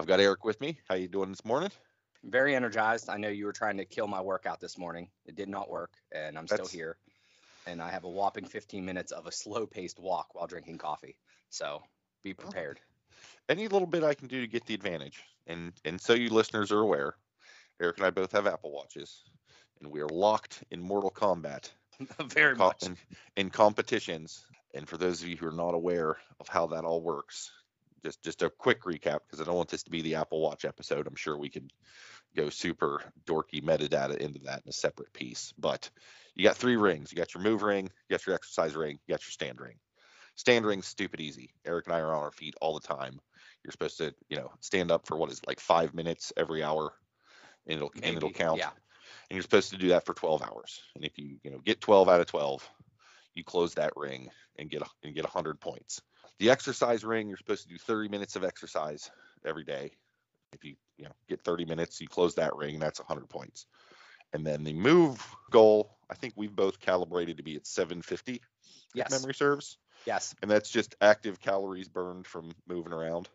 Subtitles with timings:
[0.00, 0.78] I've got Eric with me.
[0.88, 1.70] How you doing this morning?
[2.24, 3.10] very energized.
[3.10, 5.08] I know you were trying to kill my workout this morning.
[5.26, 6.96] It did not work, and I'm That's- still here.
[7.66, 11.16] And I have a whopping 15 minutes of a slow-paced walk while drinking coffee.
[11.50, 11.82] So
[12.22, 12.34] be oh.
[12.34, 12.80] prepared.
[13.50, 16.72] Any little bit I can do to get the advantage, and and so you listeners
[16.72, 17.14] are aware,
[17.78, 19.24] Eric and I both have Apple Watches,
[19.80, 21.70] and we are locked in Mortal Kombat
[22.24, 22.84] very co- much.
[22.84, 22.96] in,
[23.36, 24.46] in competitions.
[24.72, 27.50] And for those of you who are not aware of how that all works,
[28.04, 30.64] just just a quick recap because I don't want this to be the Apple Watch
[30.64, 31.06] episode.
[31.06, 31.72] I'm sure we could
[32.36, 35.52] go super dorky metadata into that in a separate piece.
[35.58, 35.90] But
[36.34, 37.12] you got three rings.
[37.12, 39.76] You got your move ring, you got your exercise ring, you got your stand ring.
[40.36, 41.50] Stand ring's stupid easy.
[41.66, 43.20] Eric and I are on our feet all the time.
[43.62, 46.92] You're supposed to, you know, stand up for what is like five minutes every hour,
[47.66, 48.70] and it'll and it'll count Yeah.
[49.28, 50.80] and you're supposed to do that for 12 hours.
[50.94, 52.66] And if you you know get 12 out of 12,
[53.34, 56.00] you close that ring and get a, and get 100 points.
[56.40, 59.10] The exercise ring, you're supposed to do 30 minutes of exercise
[59.46, 59.92] every day.
[60.52, 63.66] If you you know get 30 minutes, you close that ring, that's 100 points.
[64.32, 68.42] And then the move goal, I think we've both calibrated to be at 750,
[68.96, 69.10] if Yes.
[69.10, 70.34] memory serves, Yes.
[70.42, 73.28] and that's just active calories burned from moving around.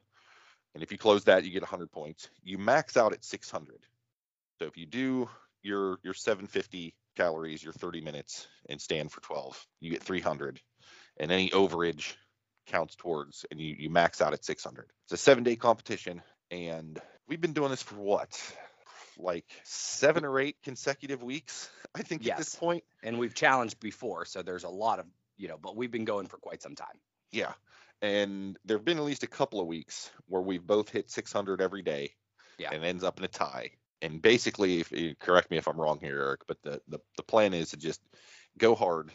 [0.75, 2.29] And if you close that, you get 100 points.
[2.43, 3.87] You max out at 600.
[4.59, 5.29] So if you do
[5.63, 10.61] your your 750 calories, your 30 minutes, and stand for 12, you get 300.
[11.17, 12.15] And any overage
[12.65, 14.91] counts towards, and you you max out at 600.
[15.05, 16.21] It's a seven day competition,
[16.51, 18.39] and we've been doing this for what,
[19.17, 22.55] like seven or eight consecutive weeks, I think at this Yes.
[22.55, 22.83] point.
[23.03, 25.05] And we've challenged before, so there's a lot of,
[25.37, 26.99] you know, but we've been going for quite some time.
[27.31, 27.53] Yeah.
[28.01, 31.61] And there have been at least a couple of weeks where we've both hit 600
[31.61, 32.11] every day.
[32.57, 32.71] Yeah.
[32.71, 33.71] And ends up in a tie.
[34.01, 37.23] And basically, if you correct me if I'm wrong here, Eric, but the, the, the
[37.23, 38.01] plan is to just
[38.57, 39.11] go hard.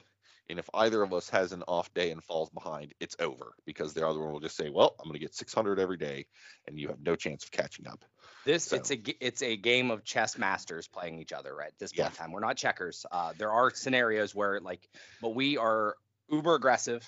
[0.51, 3.95] And if either of us has an off day and falls behind, it's over because
[3.95, 6.27] the other one will just say, well, I'm going to get 600 every day
[6.67, 8.05] and you have no chance of catching up.
[8.45, 11.79] This So- it's a it's a game of chess masters playing each other right at
[11.79, 12.07] this point Yeah.
[12.07, 12.33] in time.
[12.33, 13.07] We're not checkers.
[13.11, 14.89] Uh, there are scenarios where like,
[15.23, 15.97] but we are
[16.29, 17.07] uber aggressive.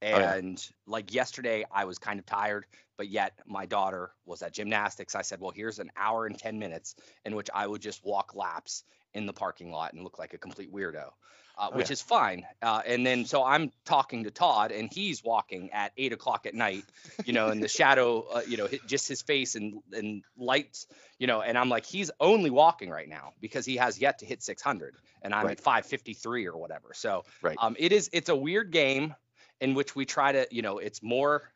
[0.00, 0.34] Oh, yeah.
[0.34, 2.66] And like yesterday, I was kind of tired,
[2.96, 5.16] but yet my daughter was at gymnastics.
[5.16, 8.36] I said, well, here's an hour and 10 minutes in which I would just walk
[8.36, 8.84] laps
[9.14, 11.10] in the parking lot and look like a complete weirdo.
[11.56, 11.90] Uh, Oh, which yeah.
[11.90, 12.46] is fine.
[12.62, 16.54] Uh, and then so I'm talking to Todd, and he's walking at eight o'clock at
[16.54, 16.84] night,
[17.24, 20.86] you know, in the shadow, uh, you know, just his face and and lights,
[21.18, 24.26] you know, and I'm like, he's only walking right now because he has yet to
[24.26, 25.52] hit 600, and I'm Right.
[25.52, 26.92] at 553 or whatever.
[26.94, 27.60] So Right.
[27.60, 29.16] um, it is it's a weird game
[29.60, 31.52] in which we try to, you know, it's more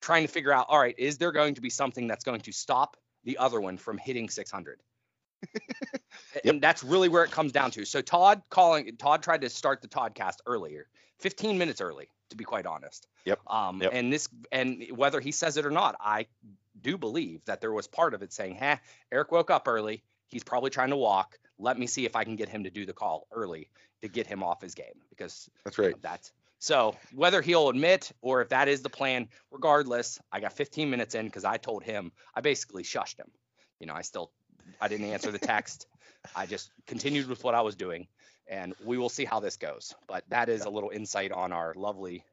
[0.00, 2.52] trying to figure out, all right, is there going to be something that's going to
[2.52, 4.80] stop the other one from hitting 600?
[6.44, 7.84] And that's really where it comes down to.
[7.84, 10.88] So Todd calling Todd tried to start the Toddcast earlier,
[11.20, 13.06] 15 minutes early, to be quite honest.
[13.24, 13.40] Yep.
[13.46, 13.90] Um, Yep.
[13.94, 16.26] and this and whether he says it or not, I
[16.80, 18.76] do believe that there was part of it saying, "Huh,
[19.10, 20.04] Eric woke up early.
[20.28, 21.38] He's probably trying to walk.
[21.58, 23.70] Let me see if I can get him to do the call early
[24.02, 25.92] to get him off his game because That's you right.
[25.92, 30.52] know, that's so whether he'll admit or if that is the plan, regardless, I got
[30.52, 33.30] 15 minutes in because I told him I basically shushed him.
[33.80, 34.32] You know, I still
[34.80, 35.86] I didn't answer the text.
[36.34, 38.08] I just continued with what I was doing,
[38.48, 39.94] and we will see how this goes.
[40.06, 42.24] But that is a little insight on our lovely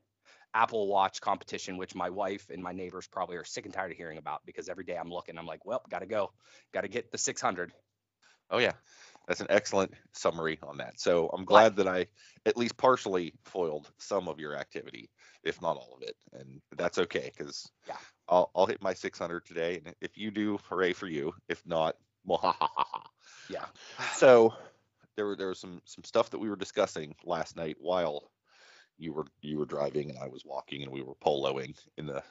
[0.53, 3.97] Apple Watch competition, which my wife and my neighbors probably are sick and tired of
[3.97, 6.31] hearing about because every day I'm looking, I'm like, well, gotta go,
[6.73, 7.73] gotta get the 600.
[8.51, 8.73] Oh yeah,
[9.27, 10.99] that's an excellent summary on that.
[10.99, 12.07] So I'm glad that I
[12.45, 15.09] at least partially foiled some of your activity,
[15.43, 17.97] if not all of it, and that's okay because Yeah.
[18.27, 21.33] I'll I'll hit my 600 today, and if you do, hooray for you.
[21.49, 21.95] If not.
[23.49, 23.65] Yeah.
[24.13, 24.53] So
[25.15, 28.31] there were there was some some stuff that we were discussing last night while
[28.97, 32.23] you were you were driving and I was walking and we were poloing in the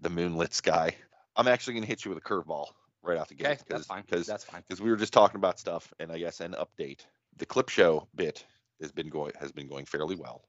[0.00, 0.94] the moonlit sky.
[1.36, 2.66] I'm actually gonna hit you with a curveball
[3.02, 4.02] right out the Okay, gate that's fine.
[4.06, 4.62] because That's fine.
[4.68, 7.00] because we were just talking about stuff and i guess an update
[7.38, 8.44] the clip show bit
[8.80, 10.44] has been going has been going fairly well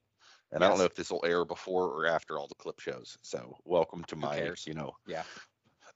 [0.52, 3.18] and i don't know if this will air before or after all the clip shows
[3.22, 4.64] so welcome to Who my cares?
[4.68, 5.24] you know Yeah.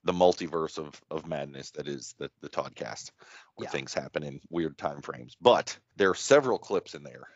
[0.04, 3.10] The multiverse of of madness that is the the toddcast
[3.56, 3.68] where Yeah.
[3.68, 7.28] things happen in weird time frames but there are several clips in there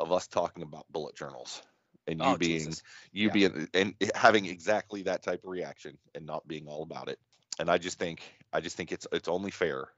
[0.00, 1.62] of us talking about bullet journals
[2.06, 2.82] and you Oh, being Jesus.
[3.12, 3.32] you Yeah.
[3.32, 7.18] being and having exactly that type of reaction and not being all about it
[7.58, 8.22] and I just think
[8.52, 9.88] I just think it's it's only fair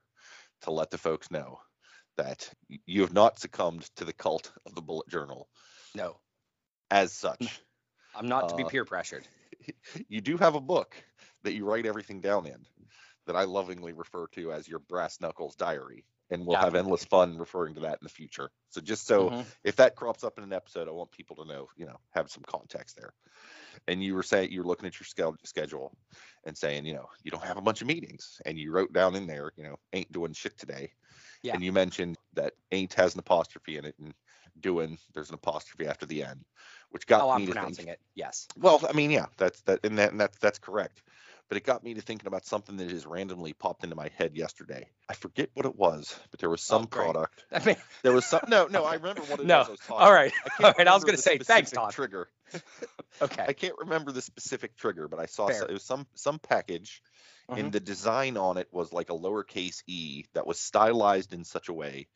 [0.62, 1.60] to let the folks know
[2.16, 2.50] that
[2.86, 5.48] you have not succumbed to the cult of the bullet journal
[5.94, 6.20] No,
[6.90, 7.62] as such.
[8.14, 9.28] I'm not to be Uh, peer pressured.
[10.08, 10.96] you do have a book
[11.42, 12.66] that you write everything down in
[13.26, 16.04] that I lovingly refer to as your brass knuckles diary.
[16.30, 16.58] And we'll Yeah.
[16.58, 18.50] have endless fun referring to that in the future.
[18.70, 19.52] So just so Mhm.
[19.64, 22.30] if that crops up in an episode, I want people to know, you know, have
[22.30, 23.12] some context there.
[23.88, 25.96] And you were saying you're looking at your schedule schedule
[26.44, 29.14] and saying, you know, you don't have a bunch of meetings, and you wrote down
[29.14, 30.92] in there, you know, ain't doing shit today.
[31.42, 31.54] Yeah.
[31.54, 34.14] And you mentioned that ain't has an apostrophe in it, and
[34.60, 36.44] doing there's an apostrophe after the end,
[36.90, 38.00] which got Oh, me I'm to think, pronouncing it.
[38.14, 38.48] Yes.
[38.56, 41.02] well, I mean, yeah, that's that, and that, and that's that's correct.
[41.52, 44.34] But it got me to thinking about something that just randomly popped into my head
[44.38, 44.88] yesterday.
[45.10, 47.44] I forget what it was, but there was some Oh, product.
[47.52, 48.40] I mean, There was some.
[48.48, 49.58] No, no, I remember what it No.
[49.58, 49.68] was.
[49.68, 50.06] I was talking.
[50.06, 50.32] all right,
[50.64, 50.88] all right.
[50.88, 51.92] I was gonna say thanks, Todd.
[51.92, 52.30] Trigger.
[53.20, 53.44] Okay.
[53.46, 55.68] I can't remember the specific trigger, but I saw so, Fair.
[55.68, 57.02] it was some some package,
[57.50, 57.58] Mhm.
[57.58, 61.68] and the design on it was like a lowercase e that was stylized in such
[61.68, 62.08] a way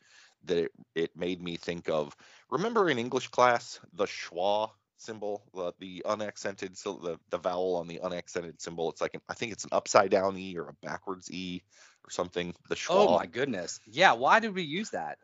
[0.45, 2.15] that it, it made me think of.
[2.49, 7.87] Remember in English class the schwa symbol, the, the unaccented, so the the vowel on
[7.87, 8.89] the unaccented symbol.
[8.89, 11.61] It's like an, I think it's an upside down e or a backwards e
[12.05, 12.53] or something.
[12.69, 12.89] The schwa.
[12.89, 13.79] Oh my goodness.
[13.85, 14.13] Yeah.
[14.13, 15.17] Why did we use that?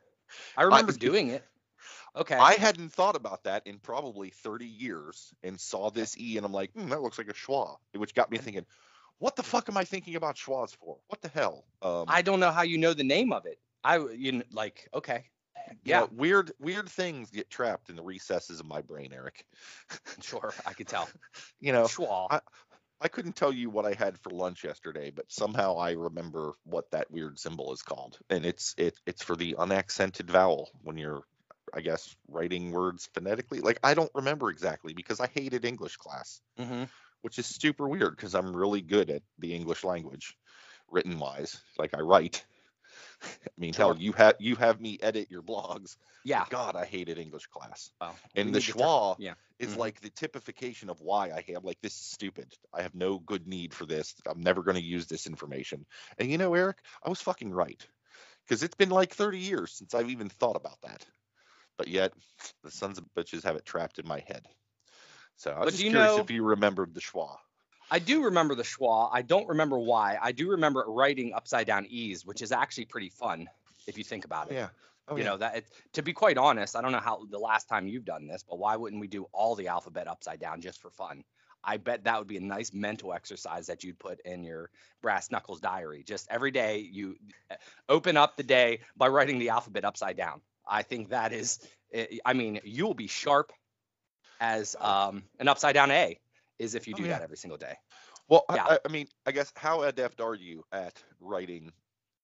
[0.57, 1.43] I remember doing it.
[2.15, 2.35] Okay.
[2.35, 6.51] I hadn't thought about that in probably 30 years and saw this E and I'm
[6.51, 8.65] like, hmm, that looks like a schwa, which got me thinking,
[9.17, 10.97] what the fuck am I thinking about schwas for?
[11.07, 11.65] What the hell?
[11.81, 13.57] Um, I don't know how you know the name of it.
[13.83, 15.25] I you know, like okay.
[15.69, 15.99] You Yeah.
[16.01, 19.45] know, weird, weird things get trapped in the recesses of my brain, Eric.
[20.23, 20.53] Sure.
[20.65, 21.09] I could tell.
[21.59, 21.87] You know.
[22.29, 22.41] I-
[23.01, 26.89] I couldn't tell you what I had for lunch yesterday, but somehow I remember what
[26.91, 31.23] that weird symbol is called, and it's it it's for the unaccented vowel when you're,
[31.73, 33.59] I guess, writing words phonetically.
[33.59, 36.39] Like I don't remember exactly because I hated English class.
[36.57, 36.83] hmm
[37.21, 40.37] which is super weird because I'm really good at the English language,
[40.89, 41.61] written wise.
[41.77, 42.45] Like I write.
[43.23, 45.97] I mean, hell, you have you have me edit your blogs.
[46.23, 46.45] Yeah.
[46.49, 47.91] God, I hated English class.
[48.01, 49.33] Well, And the need to turn- schwa yeah.
[49.59, 49.77] is Mhm.
[49.77, 52.53] like the typification of why I have like this is stupid.
[52.73, 54.15] I have no good need for this.
[54.25, 55.85] I'm never going to use this information.
[56.17, 57.85] And you know, Eric, I was fucking right
[58.45, 61.05] because it's been like 30 years since I've even thought about that.
[61.77, 62.13] But yet,
[62.63, 64.47] the sons of bitches have it trapped in my head.
[65.37, 67.37] So I was But just curious know- if you remembered the schwa.
[67.93, 69.07] I do remember the schwa.
[69.13, 70.17] I don't remember why.
[70.19, 73.47] I do remember writing upside down e's, which is actually pretty fun
[73.85, 74.55] if you think about it.
[74.55, 74.69] Yeah.
[75.07, 75.29] Oh, you yeah.
[75.29, 78.03] know that it, to be quite honest, I don't know how the last time you've
[78.03, 81.23] done this, but why wouldn't we do all the alphabet upside down just for fun?
[81.63, 84.71] I bet that would be a nice mental exercise that you'd put in your
[85.03, 86.03] brass knuckles diary.
[86.03, 87.15] Just every day you
[87.51, 87.55] uh,
[87.89, 90.41] open up the day by writing the alphabet upside down.
[90.67, 91.59] I think that is
[91.93, 93.53] eh, I mean, you'll be sharp
[94.39, 96.17] as um, an upside down A
[96.59, 97.07] is if you Oh, do yeah.
[97.07, 97.75] that every single day.
[98.29, 98.69] Well, Yeah.
[98.69, 101.71] I, I- mean, I guess how adept are you at writing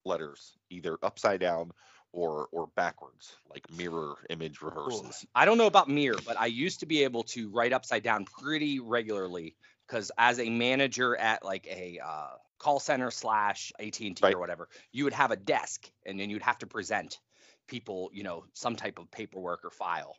[0.04, 1.72] letters, either upside down
[2.12, 5.26] or or backwards, like mirror image reverses?
[5.34, 8.24] I don't know about mirror, but I used to be able to write upside down
[8.24, 9.56] pretty regularly
[9.86, 14.34] because as a manager at like a uh, call center slash AT and T Right.
[14.34, 17.20] or whatever, you would have a desk and then you'd have to present
[17.68, 20.16] people, you know, some type of paperwork or file.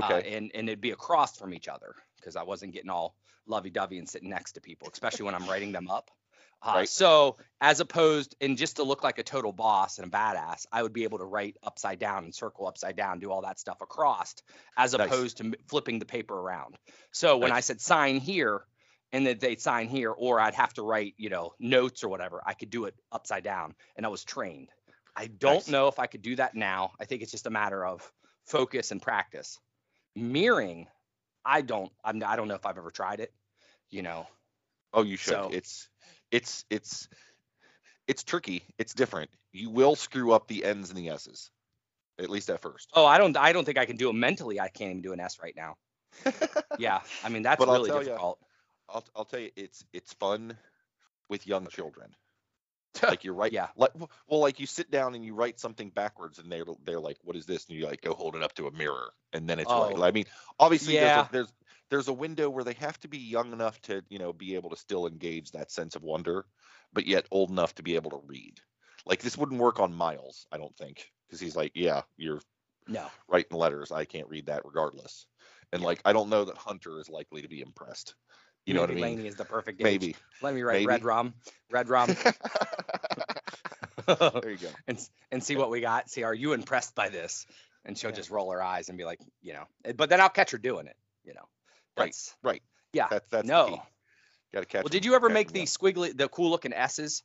[0.00, 0.24] Uh, Okay.
[0.24, 4.08] and and it'd be across from each other because I wasn't getting all lovey-dovey and
[4.08, 6.10] sitting next to people, especially when I'm writing them up.
[6.62, 6.88] Uh, Right.
[6.88, 10.82] So as opposed, and just to look like a total boss and a badass, I
[10.82, 13.80] would be able to write upside down and circle upside down, do all that stuff
[13.82, 14.34] across,
[14.76, 15.06] as Nice.
[15.06, 16.76] opposed to flipping the paper around.
[17.12, 18.62] So when I said sign here,
[19.12, 22.42] and that they'd sign here, or I'd have to write, you know, notes or whatever,
[22.44, 24.70] I could do it upside down, and I was trained.
[25.14, 25.68] I don't Nice.
[25.68, 26.92] know if I could do that now.
[26.98, 28.10] I think it's just a matter of
[28.46, 29.60] focus and practice.
[30.16, 30.88] Mirroring,
[31.44, 31.92] I don't.
[32.04, 33.32] I'm, I don't know if I've ever tried it.
[33.90, 34.26] You know.
[34.92, 35.34] oh, you should.
[35.34, 35.88] so- It's
[36.30, 37.08] it's it's
[38.06, 38.62] it's tricky.
[38.78, 39.30] It's different.
[39.52, 41.50] You will screw up the N's and the S's,
[42.18, 42.90] at least at first.
[42.94, 43.36] Oh, I don't.
[43.36, 44.60] I don't think I can do it mentally.
[44.60, 45.76] I can't even do an S right now.
[46.78, 48.38] Yeah, I mean that's But I'll really tell ya, difficult.
[48.88, 50.56] I'll I'll tell you, it's it's fun
[51.28, 52.10] with young children.
[53.02, 53.68] like you're right Yeah.
[53.76, 53.92] like
[54.28, 57.36] well like you sit down and you write something backwards and they're they're like what
[57.36, 59.74] is this and you like go hold it up to a mirror and then it's
[59.74, 60.02] right Oh.
[60.02, 60.24] i mean
[60.58, 61.00] obviously Yeah.
[61.14, 61.52] there's, a, there's
[61.90, 64.70] there's a window where they have to be young enough to you know be able
[64.70, 66.46] to still engage that sense of wonder
[66.92, 68.60] but yet old enough to be able to read
[69.06, 72.40] like this wouldn't work on miles i don't think because he's like yeah you're
[72.86, 73.10] No.
[73.28, 75.26] writing letters i can't read that regardless
[75.72, 78.14] and like i don't know that hunter is likely to be impressed
[78.66, 79.84] you know what i mean Laney is the perfect age.
[79.84, 80.86] maybe Let me write Maybe.
[80.86, 81.34] red rum,
[81.70, 82.08] red rum,
[84.06, 84.98] there you go and
[85.30, 86.10] and see what we got.
[86.10, 87.46] See, are you impressed by this?
[87.84, 88.16] And she'll Yeah.
[88.16, 89.64] just roll her eyes and be like, you know.
[89.84, 90.96] eh, But then I'll catch her doing it.
[91.24, 91.48] You know.
[91.96, 92.62] Right, That's right.
[92.92, 93.08] Yeah.
[93.10, 93.82] That's that's no.
[94.52, 94.84] Got to catch.
[94.84, 97.22] Well, 'em- did you ever make the squiggly, the cool looking S's?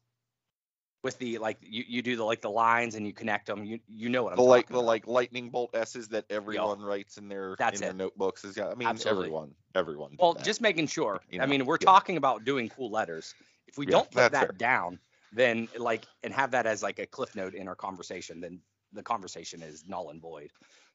[1.01, 3.63] With the like, you, you do the like the lines and you connect them.
[3.63, 4.85] You you know what I'm talking the like the about.
[4.85, 8.57] like lightning bolt S's that everyone writes in their That's in their notebooks is.
[8.57, 9.27] I mean, Absolutely.
[9.27, 10.17] everyone, everyone.
[10.19, 10.43] Well, that.
[10.43, 11.21] just making sure.
[11.31, 11.85] You I mean, we're yeah.
[11.85, 13.33] talking about doing cool letters.
[13.67, 14.51] If we Yeah, don't put that fair.
[14.57, 14.99] down,
[15.31, 18.59] then like and have that as like a cliff note in our conversation, then
[18.91, 20.51] the conversation is null and void.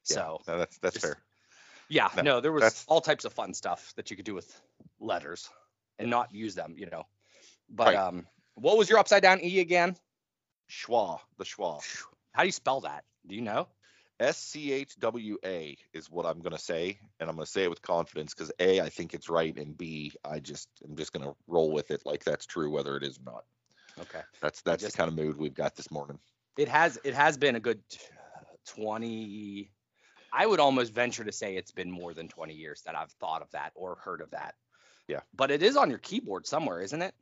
[0.07, 1.17] Yeah, So no, that's that's just- fair.
[1.89, 4.35] yeah, No, no, there was that's- all types of fun stuff that you could do
[4.35, 4.61] with
[4.99, 5.49] letters
[5.97, 7.07] and not use them, you know.
[7.69, 7.95] But Right.
[7.95, 9.95] um, what was your upside down e again?
[10.69, 11.81] Schwa, the Schwa.
[12.33, 13.03] How do you spell that?
[13.27, 13.67] Do you know?
[14.19, 17.69] S C H W A is what I'm gonna say, and I'm gonna say it
[17.69, 21.33] with confidence because A, I think it's right, and B, I just I'm just gonna
[21.47, 23.43] roll with it like that's true, whether it is or not.
[23.99, 24.21] Okay.
[24.41, 26.19] That's that's just- the kind of mood we've got this morning.
[26.57, 27.81] It has it has been a good
[28.67, 29.69] 20
[30.33, 33.41] I would almost venture to say it's been more than 20 years that I've thought
[33.41, 34.55] of that or heard of that.
[35.07, 35.21] Yeah.
[35.33, 37.13] But it is on your keyboard somewhere, isn't it?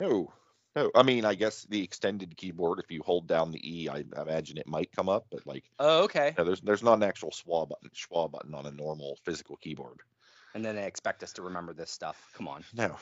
[0.00, 0.32] No,
[0.76, 0.90] no.
[0.94, 4.58] I mean, I guess the extended keyboard, if you hold down the E, I imagine
[4.58, 6.34] it might come up, but like, Oh, okay.
[6.36, 10.00] no, there's there's not an actual schwa button, schwa button on a normal physical keyboard.
[10.54, 12.30] And then they expect us to remember this stuff.
[12.34, 12.64] Come on.
[12.74, 12.96] No.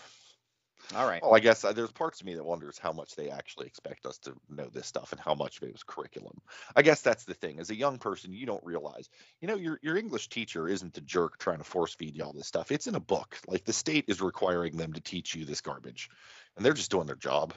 [0.96, 1.22] All right.
[1.22, 4.06] Well, I guess uh, there's parts of me that wonders how much they actually expect
[4.06, 6.40] us to know this stuff and how much of it was curriculum.
[6.74, 7.60] I guess that's the thing.
[7.60, 9.08] As a young person, you don't realize,
[9.40, 12.32] you know, your your English teacher isn't the jerk trying to force feed you all
[12.32, 12.72] this stuff.
[12.72, 13.38] It's in a book.
[13.46, 16.08] Like the state is requiring them to teach you this garbage,
[16.56, 17.54] and they're just doing their job.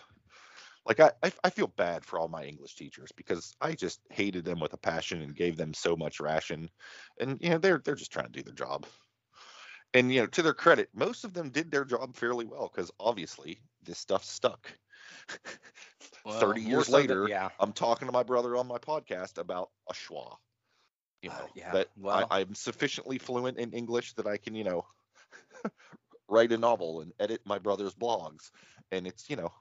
[0.85, 1.11] Like I,
[1.43, 4.77] I, feel bad for all my English teachers because I just hated them with a
[4.77, 6.69] passion and gave them so much ration,
[7.21, 8.85] and you know they're they're just trying to do their job
[9.93, 12.91] and you know to their credit most of them did their job fairly well because
[12.99, 14.71] obviously this stuff stuck
[16.25, 17.49] Well, 30 years so than- later yeah.
[17.59, 20.35] i'm talking to my brother on my podcast about a schwa
[21.21, 24.55] you Uh, know yeah, that well- I, i'm sufficiently fluent in english that i can
[24.55, 24.85] you know
[26.29, 28.49] write a novel and edit my brother's blogs
[28.93, 29.51] and it's you know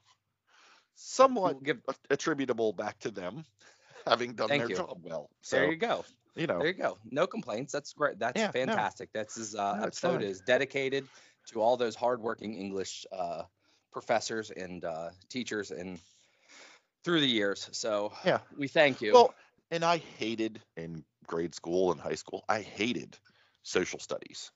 [0.94, 3.44] somewhat give attributable back to them
[4.06, 4.76] having done Thank their you.
[4.76, 6.04] job well so there you go.
[6.36, 6.98] you know There you go.
[7.10, 7.72] No complaints.
[7.72, 8.18] That's great.
[8.18, 8.52] That's Yeah, no.
[8.52, 9.10] fantastic.
[9.14, 11.08] That's his uh, No, episode is dedicated
[11.48, 13.42] to all those hardworking English uh,
[13.92, 15.98] professors and uh, teachers and
[17.04, 17.68] through the years.
[17.72, 18.40] So Yeah.
[18.56, 19.12] we thank you.
[19.14, 19.34] Well,
[19.70, 23.18] and I hated in grade school and high school, I hated
[23.62, 24.50] social studies.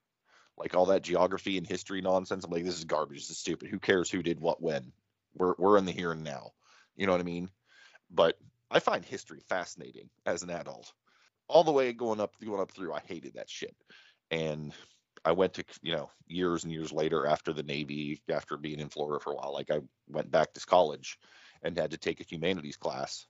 [0.59, 2.45] Like all that geography and history nonsense.
[2.45, 3.19] I'm like, this is garbage.
[3.19, 3.69] This is stupid.
[3.69, 4.93] Who cares who did what when?
[5.35, 6.53] We're we're in the here and now.
[6.97, 7.51] You know what I mean?
[8.11, 8.39] But
[8.71, 10.93] I find history fascinating as an adult.
[11.49, 13.77] All the way going up going up through, I hated that shit.
[14.31, 14.73] And
[15.25, 18.89] I went to, you know, years and years later after the Navy, after being in
[18.89, 21.19] Florida for a while, like I went back to college
[21.63, 23.27] and had to take a humanities class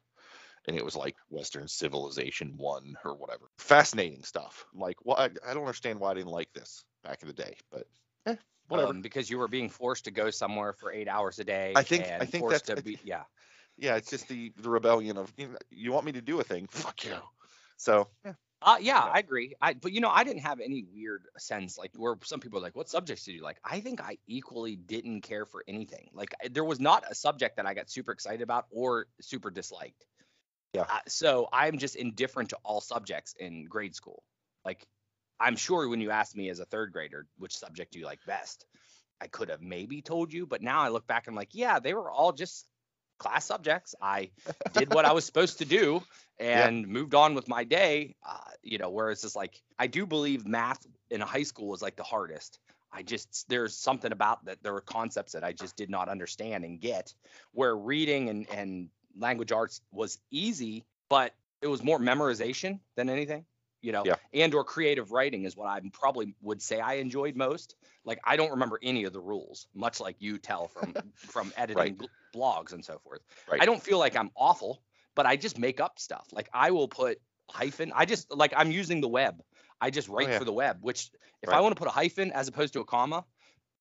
[0.66, 3.46] and it was like Western Civilization One or whatever.
[3.58, 4.66] Fascinating stuff.
[4.74, 7.54] Like, well, I, I don't understand why I didn't like this back in the day,
[7.70, 7.86] but
[8.26, 8.36] eh,
[8.68, 8.90] whatever.
[8.90, 11.72] um, because you were being forced to go somewhere for eight hours a day.
[11.76, 13.22] I think- I think forced that's- to be yeah.
[13.78, 16.44] yeah, it's just the the rebellion of you, know, you want me to do a
[16.44, 17.16] thing, fuck you.
[17.76, 18.32] So yeah,
[18.62, 19.12] Uh, yeah, Yeah.
[19.12, 19.54] I agree.
[19.60, 22.62] I but you know I didn't have any weird sense like where some people are
[22.62, 23.58] like, what subjects did you like?
[23.64, 26.08] I think I equally didn't care for anything.
[26.12, 29.50] Like I- there was not a subject that I got super excited about or super
[29.50, 30.04] disliked.
[30.72, 30.82] Yeah.
[30.82, 34.22] Uh, so I'm just indifferent to all subjects in grade school.
[34.64, 34.84] Like
[35.38, 38.20] I'm sure when you asked me as a third grader which subject do you like
[38.26, 38.66] best,
[39.20, 41.78] I could have maybe told you, but now I look back and I'm like, yeah,
[41.78, 42.66] they were all just
[43.18, 43.94] class subjects.
[44.00, 44.30] I
[44.72, 46.02] did what I was supposed to do
[46.38, 46.66] Yeah.
[46.68, 48.14] and moved on with my day.
[48.26, 51.96] Uh, you know, whereas it's like I do believe math in high school was like
[51.96, 52.58] the hardest.
[52.92, 56.64] I just there's something about that there were concepts that I just did not understand
[56.64, 57.14] and get.
[57.52, 63.46] Where reading and and language arts was easy, but it was more memorization than anything.
[63.82, 64.16] You know, Yeah.
[64.32, 67.76] and or creative writing is what I probably would say I enjoyed most.
[68.04, 71.76] Like I don't remember any of the rules, much like you tell from from editing
[71.82, 71.98] Right.
[71.98, 73.20] bl- blogs and so forth.
[73.50, 73.62] Right.
[73.62, 74.82] I don't feel like I'm awful,
[75.14, 76.26] but I just make up stuff.
[76.32, 77.18] Like I will put
[77.50, 77.92] hyphen.
[77.94, 79.42] I just like I'm using the web.
[79.80, 80.38] I just oh, write Oh, yeah.
[80.38, 81.10] for the web, which
[81.42, 83.24] if I want to put a hyphen as opposed to a comma,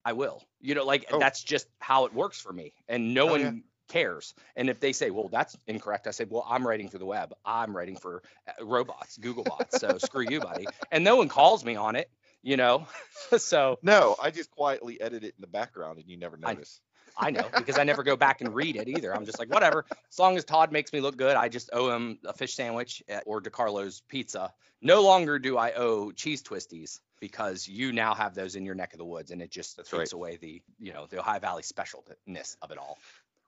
[0.03, 0.43] I will.
[0.59, 1.19] You know, like Oh.
[1.19, 2.73] that's just how it works for me.
[2.87, 3.51] And no Oh, one yeah.
[3.87, 4.33] Cares.
[4.55, 7.33] And if they say, well, that's incorrect, I say, well, I'm writing for the web.
[7.45, 9.79] I'm writing for uh, robots, Google bots.
[9.79, 10.67] So screw you, buddy.
[10.91, 12.09] And no one calls me on it,
[12.41, 12.87] you know?
[13.37, 16.79] so no, I just quietly edit it in the background and you never notice.
[17.17, 19.15] I know because I never go back and read it either.
[19.15, 19.85] I'm just like, whatever.
[20.09, 23.03] As long as Todd makes me look good, I just owe him a fish sandwich
[23.07, 24.53] at, or DeCarlo's pizza.
[24.81, 28.93] No longer do I owe cheese twisties because you now have those in your neck
[28.93, 31.63] of the woods, and it just That's takes away the, you know, the Ohio Valley
[31.63, 32.97] specialness of it all.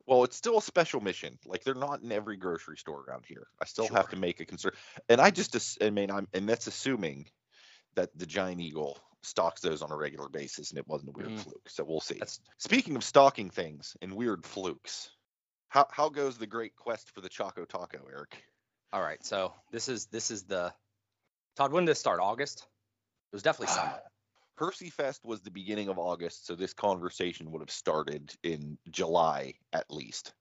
[0.08, 1.38] Well, it's still a special mission.
[1.46, 3.46] Like they're not in every grocery store around here.
[3.62, 4.72] I still have to make a concern.
[5.10, 7.26] And I just, I mean, I'm, and that's assuming
[7.96, 11.32] that the giant eagle stocks those on a regular basis, and it wasn't a weird
[11.32, 11.40] Mhm.
[11.40, 11.70] fluke.
[11.70, 12.14] So we'll see.
[12.16, 15.10] That's- Speaking of stalking things and weird flukes,
[15.70, 18.42] how how goes the great quest for the Choco Taco, Eric?
[18.94, 19.22] All right.
[19.26, 20.74] So this is this is the
[21.58, 21.74] Todd.
[21.74, 22.22] When did this start?
[22.22, 22.60] August.
[22.62, 24.02] It was definitely summer.
[24.58, 29.54] Hershey Fest was the beginning of August, so this conversation would have started in July
[29.72, 30.34] at least.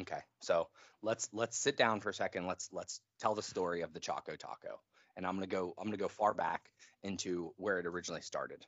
[0.00, 0.68] Okay, so
[1.02, 2.46] let's let's sit down for a second.
[2.46, 4.80] Let's let's tell the story of the Choco Taco,
[5.16, 6.70] and I'm gonna go I'm gonna go far back
[7.02, 8.64] into where it originally started.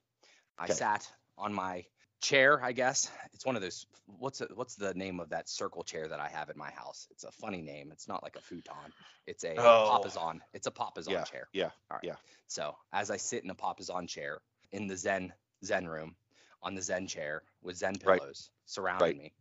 [0.59, 0.75] I Okay.
[0.75, 1.87] sat on my
[2.21, 3.11] chair, I guess.
[3.33, 3.87] It's one of those.
[4.06, 7.09] What's it, what's the name of that circle chair that I have in my house?
[7.11, 7.92] It's a funny name.
[7.92, 8.92] It's not like a futon.
[9.26, 9.88] It's a Oh.
[9.90, 10.40] papasan.
[10.52, 11.49] It's a papasan Yeah, chair.
[11.52, 12.04] yeah, All right.
[12.04, 12.16] yeah.
[12.47, 14.40] So as I sit in a papasan chair
[14.73, 15.32] in the Zen
[15.64, 16.16] Zen room
[16.62, 18.20] on the Zen chair with Zen Right.
[18.20, 19.16] pillows surrounding Right.
[19.18, 19.32] me,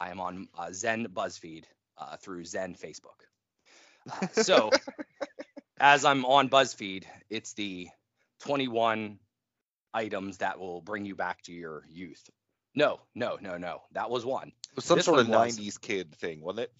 [0.00, 1.64] I am on uh, Zen BuzzFeed
[1.98, 3.20] uh, through Zen Facebook.
[4.10, 4.70] Uh, so
[5.78, 7.88] as I'm on BuzzFeed, it's the
[8.40, 9.18] 21
[9.92, 12.22] items that will bring you back to your youth.
[12.74, 13.82] No, no, no, no.
[13.92, 14.52] That was one.
[14.76, 15.56] Was some This sort of was.
[15.56, 16.72] '90s kid thing, wasn't it?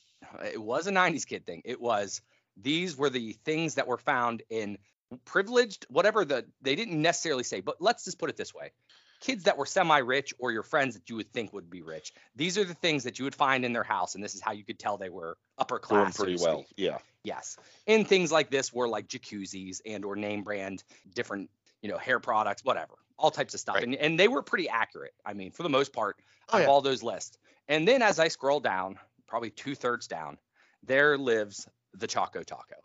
[0.55, 1.63] It was a 90s kid thing.
[1.65, 2.21] It was
[2.57, 4.79] these were the things that were found in
[5.25, 8.73] privileged, whatever the they didn't necessarily say, but let's just put it this way.
[9.21, 12.15] Kids that were semi-rich or your friends that you would think would be rich.
[12.37, 14.53] These are the things that you would find in their house, and this is how
[14.53, 16.17] you could tell they were upper class.
[16.17, 16.65] so pretty to well.
[16.77, 16.99] Yeah.
[17.23, 17.59] Yes.
[17.87, 20.83] And things like this were like jacuzzis and or name brand,
[21.15, 21.51] different,
[21.83, 23.75] you know, hair products, whatever, all types of stuff.
[23.75, 23.85] Right.
[23.85, 25.13] And, and they were pretty accurate.
[25.27, 26.17] I mean, for the most part,
[26.53, 26.69] Oh, of yeah.
[26.69, 27.37] all those lists.
[27.69, 28.99] And then as I scroll down,
[29.29, 30.39] probably two thirds down,
[30.83, 32.77] there lives the Choco Taco.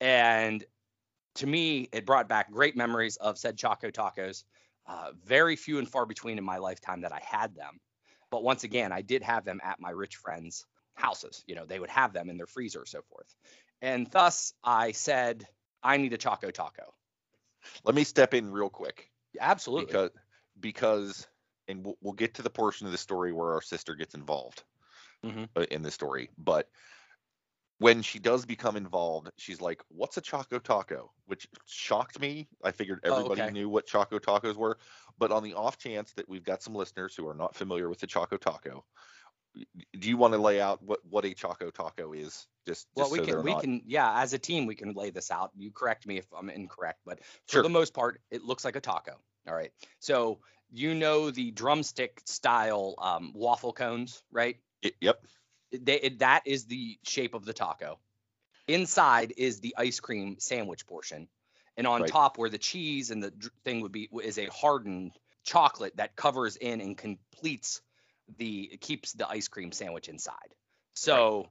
[0.00, 0.64] And
[1.36, 4.44] to me, it brought back great memories of said Choco Tacos.
[4.86, 7.78] Uh, very few and far between in my lifetime that I had them.
[8.30, 11.44] But once again, I did have them at my rich friends' houses.
[11.46, 13.32] You know, they would have them in their freezer, so forth.
[13.82, 15.46] And thus, I said,
[15.82, 16.94] I need a Choco Taco.
[17.84, 19.86] Let me step in real quick Absolutely.
[19.86, 20.10] because
[20.58, 21.28] because
[21.68, 24.64] and we'll, we'll get to the portion of the story where our sister gets involved
[25.24, 25.48] Mhm.
[25.56, 26.68] uh, in the story, but
[27.80, 32.46] when she does become involved, she's like, "What's a Choco Taco?" Which shocked me.
[32.62, 33.50] I figured Oh, everybody okay.
[33.50, 34.78] knew what Choco Tacos were,
[35.18, 37.98] but on the off chance that we've got some listeners who are not familiar with
[37.98, 38.84] the Choco Taco,
[39.98, 42.46] do you want to lay out what what a Choco Taco is?
[42.66, 44.92] Just, Well, just we so can we not- can yeah, as a team we can
[44.92, 45.50] lay this out.
[45.56, 47.62] You correct me if I'm incorrect, but for Sure.
[47.62, 49.18] the most part, it looks like a taco.
[49.48, 49.72] All right.
[49.98, 50.40] So
[50.70, 54.58] you know the drumstick style um, waffle cones, right?
[54.84, 55.24] Y- Yep.
[55.72, 57.98] They, it, that is the shape of the taco.
[58.66, 61.28] Inside is the ice cream sandwich portion,
[61.76, 62.10] and on Right.
[62.10, 63.32] top where the cheese and the
[63.64, 65.12] thing would be is a hardened
[65.44, 67.80] chocolate that covers in and completes
[68.38, 70.54] the keeps the ice cream sandwich inside.
[70.94, 71.48] So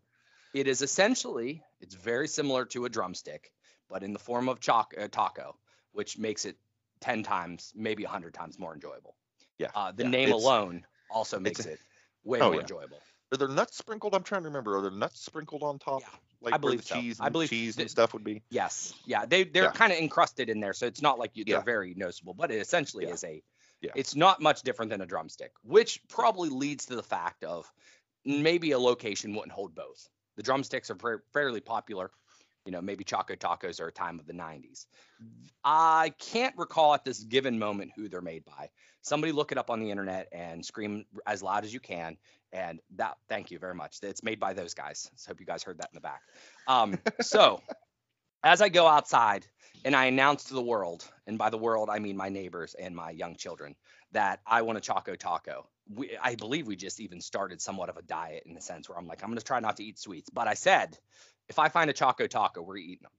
[0.54, 3.52] it is essentially it's very similar to a drumstick,
[3.90, 5.58] but in the form of choc- uh, taco,
[5.92, 6.58] which makes it
[7.02, 9.16] ten times, maybe hundred times more enjoyable.
[9.58, 9.72] Yeah.
[9.76, 11.80] Uh, the yeah, name it's- alone also makes a- it
[12.24, 12.62] way Oh, more yeah.
[12.62, 13.02] enjoyable.
[13.32, 14.16] Are there nuts sprinkled?
[14.16, 14.78] I'm trying to remember.
[14.78, 16.02] Are there nuts sprinkled on top?
[16.02, 16.08] Yeah,
[16.42, 16.96] like I believe the so.
[16.96, 18.42] cheese, I believe cheese th- and stuff would be.
[18.50, 18.94] Yes.
[19.06, 19.26] Yeah.
[19.26, 19.72] They they're Yeah.
[19.72, 21.62] kind of encrusted in there, so it's not like you, they're Yeah.
[21.64, 23.44] very noticeable, but it essentially is a.
[23.82, 23.92] Yeah.
[23.96, 27.72] It's not much different than a drumstick, which probably leads to the fact of
[28.26, 30.10] maybe a location wouldn't hold both.
[30.36, 32.12] The drumsticks are fa- fairly popular.
[32.70, 34.86] You know, maybe Choco Tacos are a time of the 90s.
[35.64, 38.70] I can't recall at this given moment who they're made by.
[39.02, 42.16] Somebody look it up on the internet and scream as loud as you can.
[42.54, 43.98] And that, thank you very much.
[44.04, 45.10] It's made by those guys.
[45.16, 46.22] So hope you guys heard that in the back.
[46.68, 47.60] Um, so
[48.44, 49.48] as I go outside
[49.84, 52.96] and I announce to the world, and by the world I mean my neighbors and
[52.96, 53.76] my young children,
[54.12, 55.68] that I want a Choco Taco.
[55.94, 58.98] We, I believe we just even started somewhat of a diet in the sense where
[58.98, 60.30] I'm like, I'm going to try not to eat sweets.
[60.30, 60.98] But I said,
[61.48, 63.12] if I find a Choco Taco, we're eating them.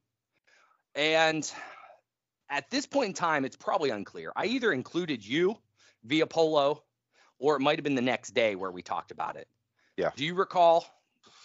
[0.94, 1.52] And
[2.48, 4.32] at this point in time, it's probably unclear.
[4.34, 5.56] I either included you
[6.04, 6.82] via Polo,
[7.38, 9.48] or it might have been the next day where we talked about it.
[9.96, 10.10] Yeah.
[10.16, 10.86] Do you recall?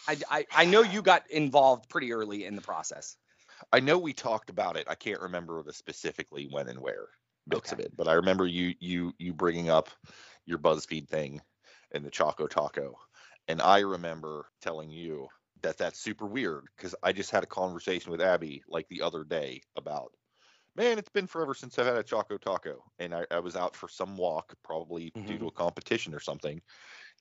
[0.08, 3.18] I, I, I know you got involved pretty early in the process.
[3.72, 4.88] I know we talked about it.
[4.90, 7.08] I can't remember the specifically when and where
[7.48, 9.90] bits of it, but I remember you you you bringing up
[10.46, 11.42] your BuzzFeed thing
[11.92, 12.96] and the Choco Taco,
[13.48, 15.28] and I remember telling you
[15.62, 19.24] that that's super weird because I just had a conversation with Abby like the other
[19.24, 20.14] day about.
[20.76, 23.76] Man, it's been forever since I've had a Choco Taco, and I, I was out
[23.76, 25.40] for some walk, probably due Mhm.
[25.40, 26.62] to a competition or something,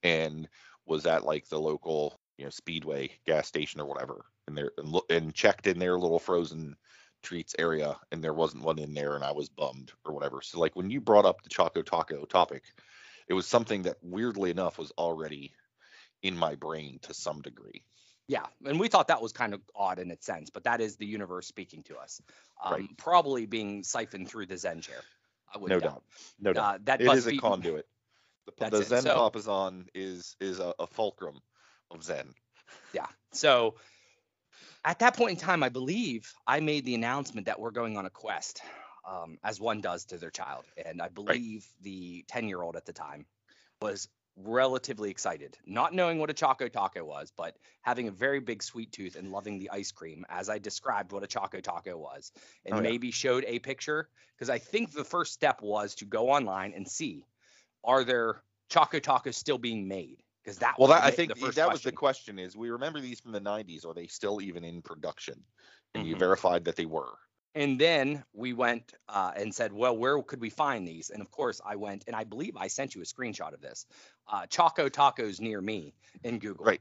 [0.02, 0.48] and
[0.87, 4.88] was at like the local, you know, Speedway gas station or whatever, and there and,
[4.88, 6.76] look, and checked in their little frozen
[7.24, 10.40] treats area, and there wasn't one in there, and I was bummed or whatever.
[10.42, 12.62] So like when you brought up the Choco Taco topic,
[13.26, 15.52] it was something that weirdly enough was already
[16.22, 17.82] in my brain to some degree.
[18.28, 20.96] Yeah, and we thought that was kind of odd in its sense, but that is
[20.96, 22.22] the universe speaking to us,
[22.64, 22.96] um, Right.
[22.96, 25.00] probably being siphoned through the Zen chair.
[25.54, 26.04] I would No doubt.
[26.40, 26.74] No doubt.
[26.74, 27.87] Uh, that It is a conduit.
[28.58, 28.82] The, the.
[28.82, 31.40] Zen So- Papasan is is a, a fulcrum
[31.90, 32.34] of Zen.
[32.92, 33.06] Yeah.
[33.32, 33.74] So
[34.85, 38.07] at that point in time, I believe I made the announcement that we're going on
[38.07, 38.62] a quest,
[39.09, 40.66] um, as one does to their child.
[40.77, 43.27] And I believe the 10 year old at the time
[43.81, 48.62] was relatively excited, not knowing what a Choco Taco was, but having a very big
[48.62, 52.33] sweet tooth and loving the ice cream, as I described what a Choco Taco was,
[52.64, 52.90] and Oh, yeah.
[52.90, 54.11] maybe showed a picture.
[54.37, 57.27] Because I think the first step was to go online and see
[57.85, 60.23] are there Choco Tacos still being made?
[60.44, 61.94] Because that Well, that I think that was the question.
[61.94, 62.38] question.
[62.38, 63.87] Is we remember these from the '90s?
[63.87, 65.42] Are they still even in production?
[65.94, 66.18] And you Mhm.
[66.18, 67.18] verified that they were.
[67.57, 71.11] And then we went uh, and said, well, where could we find these?
[71.11, 73.87] And of course, I went and I believe I sent you a screenshot of this.
[74.26, 76.64] Uh, Choco Tacos near me in Google.
[76.64, 76.80] Right.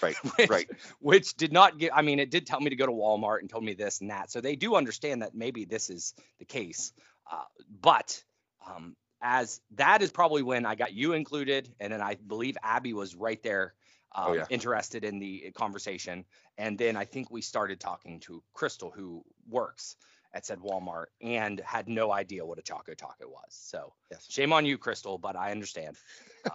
[0.00, 0.16] Right.
[0.38, 0.70] which, right.
[1.00, 3.50] Which did not get, I mean, it did tell me to go to Walmart and
[3.50, 4.30] told me this and that.
[4.30, 6.94] So they do understand that maybe this is the case.
[7.30, 8.22] Uh, but
[8.66, 11.74] um, as that is probably when I got you included.
[11.80, 13.74] And then I believe Abby was right there.
[14.14, 14.46] Um, Oh, yeah.
[14.48, 16.24] interested in the conversation
[16.56, 19.96] and then i think we started talking to crystal who works
[20.32, 24.26] at said walmart and had no idea what a choco taco was so Yes.
[24.30, 25.96] shame on you crystal but i understand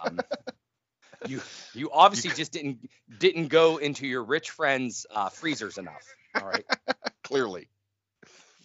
[0.02, 0.24] um,
[1.24, 1.40] you
[1.72, 2.78] you obviously just didn't
[3.18, 6.66] didn't go into your rich friends uh, freezers enough all right
[7.24, 7.68] Clearly.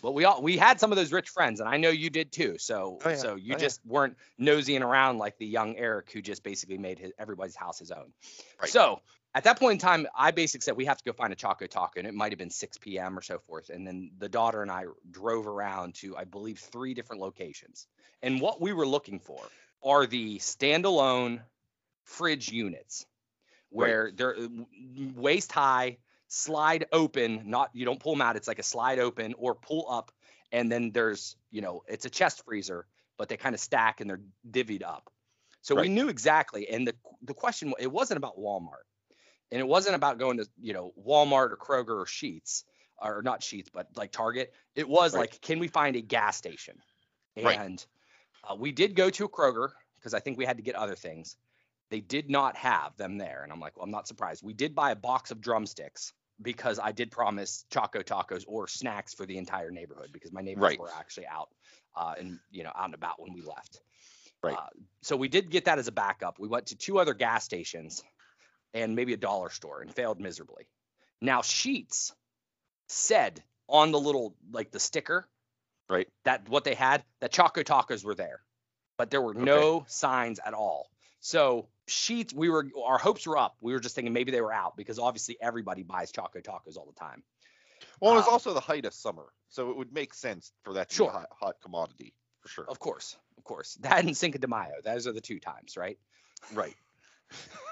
[0.08, 2.32] But we all we had some of those rich friends and i know you did
[2.32, 3.16] too so Oh, yeah.
[3.18, 3.58] so you Oh, yeah.
[3.58, 7.80] just weren't nosying around like the young eric who just basically made his, everybody's house
[7.80, 8.14] his own
[8.62, 8.70] Right.
[8.70, 9.02] so
[9.36, 11.68] at that point in time i basically said we have to go find a choco
[11.68, 14.62] taco and it might have been 6 p.m or so forth and then the daughter
[14.62, 17.86] and i drove around to i believe three different locations
[18.24, 19.42] and what we were looking for
[19.84, 21.42] are the standalone
[22.06, 23.06] fridge units
[23.72, 24.48] where they're uh,
[25.18, 29.34] waist high slide open not you don't pull them out it's like a slide open
[29.38, 30.12] or pull up
[30.52, 32.86] and then there's you know it's a chest freezer
[33.18, 35.12] but they kind of stack and they're divvied up.
[35.62, 38.86] So we knew exactly and the the question it wasn't about walmart
[39.52, 42.64] and it wasn't about going to you know walmart or kroger or Sheetz
[43.02, 44.54] or not Sheetz but like target.
[44.76, 45.22] It was Right.
[45.22, 46.76] like can we find a gas station?
[47.42, 47.60] Right.
[47.60, 47.86] and
[48.50, 50.96] uh, we did go to a kroger because i think we had to get other
[50.96, 51.36] things
[51.90, 53.42] they did not have them there.
[53.44, 54.44] And I'm like, well, I'm not surprised.
[54.44, 59.14] We did buy a box of drumsticks because I did promise Choco Tacos or snacks
[59.14, 60.80] for the entire neighborhood because my neighbors Right.
[60.80, 61.50] were actually out
[61.96, 63.82] uh, and, you know, out and about when we left.
[64.44, 64.56] Right.
[64.56, 64.68] Uh,
[65.02, 66.40] so we did get that as a backup.
[66.40, 68.04] We went to two other gas stations
[68.74, 70.68] and maybe a dollar store and failed miserably.
[71.22, 72.12] Now, Sheetz
[72.88, 75.28] said on the little, like the sticker,
[75.90, 76.08] Right.
[76.26, 78.42] that what they had, that Choco Tacos were there,
[78.98, 80.90] but there were no signs at all.
[81.22, 83.58] So Sheetz, we were our hopes were up.
[83.62, 86.86] We were just thinking maybe they were out because obviously everybody buys Choco Tacos all
[86.86, 87.24] the time.
[88.02, 90.74] Well, it was Um, also the height of summer, so it would make sense for
[90.74, 91.06] that to Sure.
[91.08, 92.66] be a hot, hot commodity for sure.
[92.68, 93.76] Of course, of course.
[93.82, 94.82] That and Cinco de Mayo.
[94.84, 95.98] Those are the two times, right?
[96.54, 96.76] Right.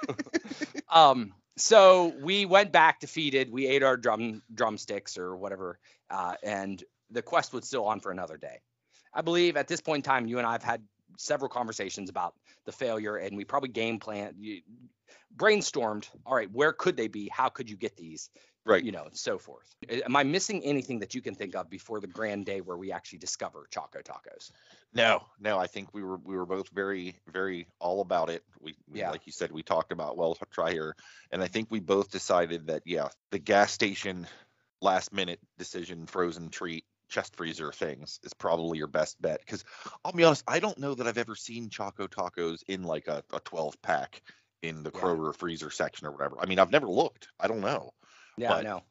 [0.89, 3.49] Um, so we went back defeated.
[3.51, 8.11] We ate our drum drumsticks or whatever, uh, and the quest was still on for
[8.11, 8.61] another day.
[9.13, 10.83] I believe at this point in time, you and I have had
[11.17, 12.33] several conversations about
[12.65, 14.61] the failure, and we probably game plan, you,
[15.35, 16.07] brainstormed.
[16.25, 17.29] All right, where could they be?
[17.29, 18.29] How could you get these?
[18.65, 18.83] Right.
[18.83, 19.75] You know, and so forth.
[19.87, 22.91] Am I missing anything that you can think of before the grand day where we
[22.91, 24.51] actually discover Choco Tacos?
[24.91, 28.43] No, no, I think we were we were both very very all about it.
[28.59, 29.11] We, we Yeah.
[29.11, 30.95] like you said we talked about well try here,
[31.31, 34.25] and I think we both decided that yeah the gas station
[34.81, 39.63] last minute decision frozen treat chest freezer things is probably your best bet because
[40.03, 43.23] I'll be honest I don't know that I've ever seen Choco Tacos in like a,
[43.33, 44.21] a 12 pack
[44.61, 45.01] in the Yeah.
[45.01, 46.37] Kroger freezer section or whatever.
[46.39, 47.29] I mean I've never looked.
[47.39, 47.91] I don't know.
[48.37, 48.83] Yeah, I know.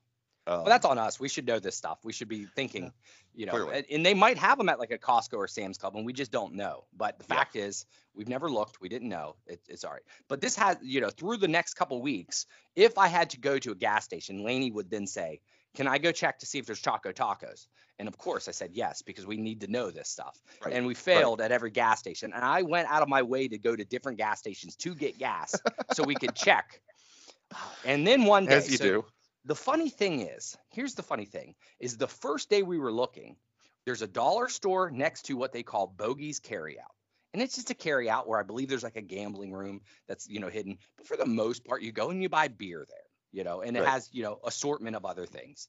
[0.47, 1.19] Um, Well, that's on us.
[1.19, 1.99] We should know this stuff.
[2.05, 2.93] We should be thinking,
[3.35, 3.85] you know, clearly.
[3.91, 6.31] and they might have them at like a Costco or Sam's Club, and we just
[6.31, 6.87] don't know.
[6.93, 7.37] But the Yeah.
[7.37, 8.81] fact is, we've never looked.
[8.81, 9.37] We didn't know.
[9.47, 10.03] It, it's all right.
[10.29, 12.47] But this has, you know, through the next couple weeks,
[12.77, 15.41] if I had to go to a gas station, Laney would then say,
[15.75, 17.67] "Can I go check to see if there's Choco Tacos?"
[17.99, 20.41] And of course, I said yes because we need to know this stuff.
[20.65, 23.47] Right, And we failed at every gas station, and I went out of my way
[23.49, 25.55] to go to different gas stations to get gas
[25.93, 26.81] so we could check.
[27.85, 29.05] And then one day, as you so- do.
[29.45, 33.37] the funny thing is, here's the funny thing: is the first day we were looking,
[33.85, 36.95] there's a dollar store next to what they call Bogey's Carryout,
[37.33, 40.41] and it's just a carryout where I believe there's like a gambling room that's you
[40.41, 40.79] know hidden.
[40.97, 43.04] But for the most part, you go and you buy beer there,
[43.35, 43.89] you know, and it Right.
[43.91, 45.69] has you know assortment of other things.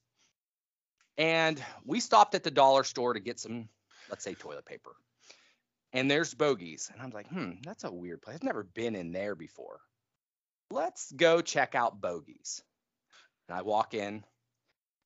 [1.18, 3.68] And we stopped at the dollar store to get some,
[4.08, 4.94] let's say, toilet paper.
[5.92, 8.36] And there's Bogey's, and I'm like, hmm, that's a weird place.
[8.36, 9.80] I've never been in there before.
[10.70, 12.62] Let's go check out Bogey's
[13.48, 14.24] and I walk in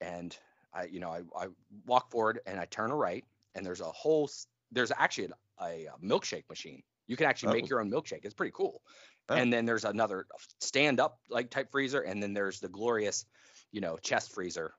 [0.01, 0.37] and
[0.73, 1.49] I, you know, I, I
[1.87, 4.31] walk forward and I turn a right and there's a whole,
[4.73, 6.83] there's actually a milkshake machine.
[7.07, 7.53] You can actually Oh.
[7.53, 8.25] make your own milkshake.
[8.25, 8.83] It's pretty cool.
[9.31, 9.37] Oh.
[9.37, 10.27] And then there's another
[10.59, 13.25] stand up like type freezer, and then there's the glorious,
[13.71, 14.75] you know, chest freezer.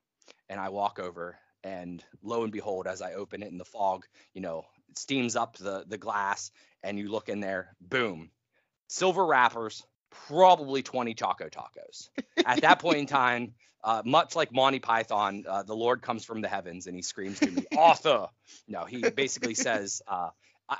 [0.49, 4.05] And I walk over, and lo and behold, as I open it in the fog,
[4.33, 6.51] you know, it steams up the the glass,
[6.83, 8.29] and you look in there, boom,
[8.87, 9.83] silver wrappers,
[10.27, 12.09] probably 20 Choco Tacos.
[12.45, 16.41] At that point in time, uh, much like Monty Python, uh, the Lord comes from
[16.41, 18.27] the heavens and he screams to me, Arthur.
[18.67, 20.29] No, he basically says, uh,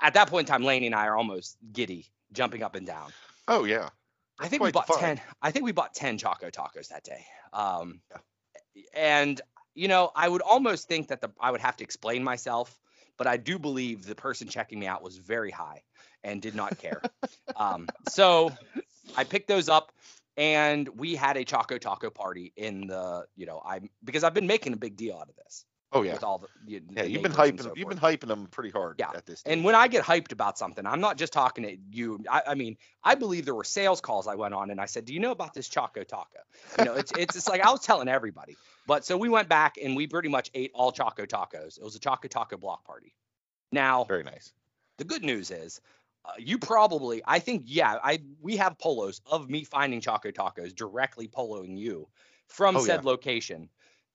[0.02, 3.12] at that point in time, Laney and I are almost giddy, jumping up and down.
[3.48, 3.90] Oh yeah.
[4.40, 5.00] I think we bought fun.
[5.00, 5.22] 10.
[5.42, 7.26] I think we bought 10 Choco Tacos that day.
[7.54, 8.02] Um,
[8.94, 9.40] and
[9.76, 12.78] you know, I would almost think that the I would have to explain myself,
[13.18, 15.84] but I do believe the person checking me out was very high
[16.24, 17.02] and did not care.
[17.56, 18.52] um, so
[19.16, 19.92] I picked those up
[20.38, 24.48] and we had a Choco Taco party in the, you know, I because I've been
[24.48, 26.20] making a big deal out of this Oh yeah.
[26.20, 26.50] with all the,
[26.96, 27.72] Yeah, the you've been hyping.
[27.72, 29.46] so you've been hyping them pretty hard Yeah, at this.
[29.46, 32.24] And when I get hyped about something, I'm not just talking to you.
[32.30, 35.06] I, I mean, I believe there were sales calls I went on and I said,
[35.06, 36.40] "Do you know about this Choco Taco?"
[36.76, 38.60] You know, it's it's, it's like I was telling everybody.
[38.86, 41.78] But so we went back and we pretty much ate all Choco Tacos.
[41.80, 43.16] It was a Choco Taco block party.
[43.72, 44.54] Now, very nice.
[44.98, 45.82] the good news is,
[46.26, 50.76] uh, you probably, I think, yeah, I we have polos of me finding Choco Tacos
[50.76, 52.10] directly poloing you
[52.48, 53.06] from Oh, said yeah.
[53.06, 53.70] location,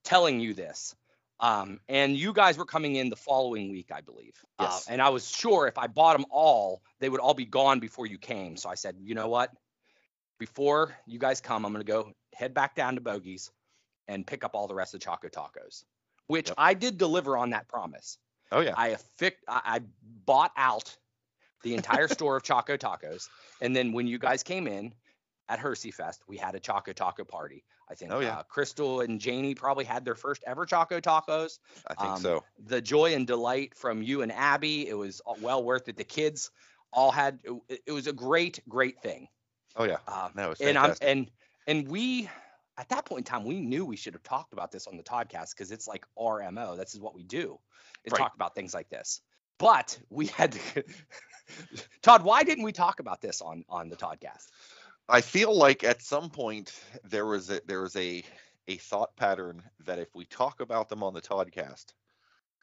[0.05, 0.95] telling you this.
[1.39, 4.35] Um, and you guys were coming in the following week, I believe.
[4.59, 4.89] Yes.
[4.89, 7.79] Uh, and I was sure if I bought them all, they would all be gone
[7.79, 8.57] before you came.
[8.57, 9.53] So I said, you know what?
[10.39, 13.51] Before you guys come, I'm gonna go head back down to Bogies
[14.09, 15.85] and pick up all the rest of Choco Tacos,
[16.27, 16.55] which Yep.
[16.59, 18.19] I did deliver on that promise.
[18.53, 18.75] Oh yeah.
[18.77, 19.81] I affic- I I
[20.27, 20.97] bought out
[21.63, 23.29] the entire store of Choco Tacos,
[23.61, 24.95] and then when you guys came in
[25.49, 27.65] at Hershey Fest, we had a Choco Taco party.
[27.89, 28.39] I think Oh, yeah.
[28.39, 31.59] uh, Crystal and Janie probably had their first ever Choco Tacos.
[31.87, 32.45] I think um, so.
[32.67, 35.97] The joy and delight from you and Abby, it was uh, well worth it.
[35.97, 36.51] The kids
[36.93, 39.29] all had it, it was a great, great thing.
[39.77, 39.99] Oh yeah.
[40.09, 41.31] Um, No, it's and I'm and
[41.67, 42.29] and we
[42.79, 45.03] at that point in time we knew we should have talked about this on the
[45.03, 46.77] podcast because it's like RMO.
[46.77, 47.59] This is what we do.
[48.05, 48.19] Is Right.
[48.19, 49.21] talk about things like this.
[49.59, 50.85] But we had to.
[52.03, 54.47] Todd, why didn't we talk about this on on the podcast?
[55.09, 56.73] I feel like at some point
[57.05, 58.25] there was a there was a
[58.69, 61.93] a thought pattern that if we talk about them on the Toddcast,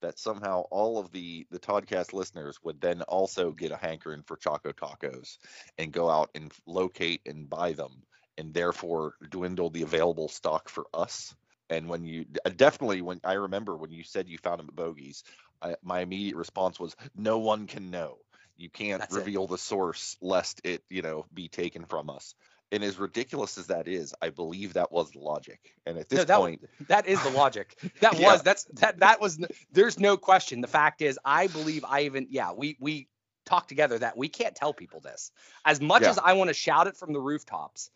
[0.01, 4.37] that somehow all of the the Toddcast listeners would then also get a hankering for
[4.37, 5.37] Choco Tacos
[5.77, 8.03] and go out and locate and buy them,
[8.37, 11.35] and therefore dwindle the available stock for us.
[11.69, 12.25] And when you
[12.57, 15.23] definitely when I remember when you said you found them at Bogies,
[15.61, 18.17] I, my immediate response was, "No one can know.
[18.63, 19.19] You can't That's it.
[19.19, 22.35] reveal the source lest it, you know, be taken from us."
[22.71, 25.59] And as ridiculous as that is, I believe that was the logic.
[25.85, 27.77] And at this No, that, point, that is the logic.
[28.01, 28.19] That Yeah.
[28.19, 29.39] was that's that that was
[29.71, 30.61] there's no question.
[30.61, 33.09] The fact is, I believe I even yeah we we
[33.45, 35.31] talked together that we can't tell people this.
[35.65, 36.11] As much Yeah.
[36.11, 37.91] as I want to shout it from the rooftops,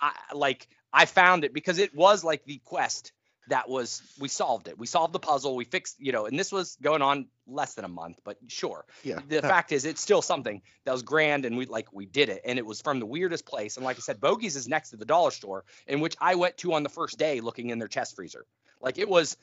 [0.00, 3.12] I like I found it because it was like the quest
[3.48, 4.78] that was we solved it.
[4.78, 5.56] We solved the puzzle.
[5.56, 8.84] We fixed you know, and this was going on less than a month, but sure.
[9.02, 12.28] yeah, The fact is, it's still something that was grand, and we like we did
[12.28, 13.76] it, and it was from the weirdest place.
[13.76, 16.56] And like I said, Bogies is next to the dollar store, in which I went
[16.58, 18.46] to on the first day, looking in their chest freezer.
[18.80, 19.36] Like it was,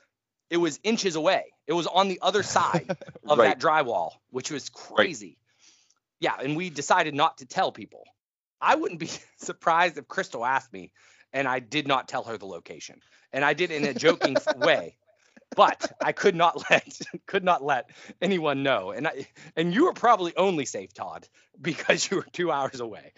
[0.49, 1.45] it was inches away.
[1.67, 2.88] It was on the other side
[3.27, 3.49] of Right.
[3.49, 5.38] that drywall, which was crazy.
[6.21, 8.03] Yeah, and we decided not to tell people.
[8.62, 10.91] I wouldn't be surprised if Crystal asked me,
[11.34, 14.38] and I did not tell her the location, and I did it in a joking
[14.58, 14.96] way.
[15.56, 17.89] But I could not let could not let
[18.22, 21.28] anyone know, and I and you were probably only safe, Todd,
[21.60, 23.13] because you were two hours away.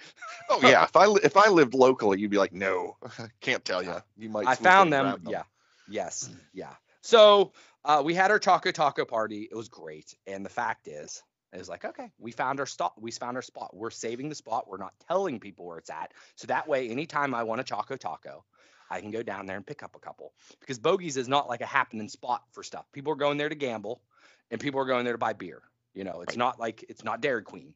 [0.50, 0.84] oh yeah.
[0.86, 2.96] If I if I lived locally, you'd be like, "No,
[3.42, 3.96] can't tell you.
[4.18, 5.24] You might." I found and them.
[5.28, 5.44] Yeah.
[5.90, 6.30] Yes.
[6.54, 6.74] Yeah.
[7.02, 7.52] So
[7.84, 9.48] uh, we had our Choco Taco party.
[9.52, 10.16] It was great.
[10.28, 11.22] And the fact is,
[11.54, 12.94] it was like, okay, we found our spot.
[13.02, 13.76] We found our spot.
[13.76, 14.70] We're saving the spot.
[14.70, 16.14] We're not telling people where it's at.
[16.36, 18.46] So that way, anytime I want a Choco Taco,
[18.90, 20.34] I can go down there and pick up a couple.
[20.60, 22.86] Because Bogies is not like a happening spot for stuff.
[22.94, 24.02] People are going there to gamble,
[24.50, 25.62] and people are going there to buy beer.
[25.94, 27.74] You know, it's not like it's not Dairy Queen.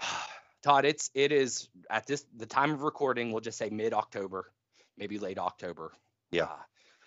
[0.62, 3.32] Todd, it's it is at this the time of recording.
[3.32, 4.50] We'll just say mid October,
[4.98, 5.92] maybe late October.
[6.30, 6.44] Yeah.
[6.44, 6.56] Uh,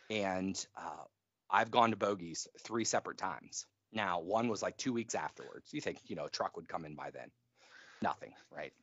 [0.09, 1.03] and uh,
[1.49, 3.65] I've gone to bogeys three separate times.
[3.91, 5.73] Now, one was like two weeks afterwards.
[5.73, 7.31] You think, you know, a truck would come in by then?
[8.01, 8.73] Nothing, right?